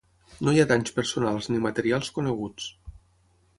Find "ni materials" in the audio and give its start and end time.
1.53-2.11